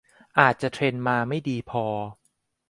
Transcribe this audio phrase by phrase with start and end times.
[0.39, 1.85] อาจจะเทรนมาไม่ดีพอ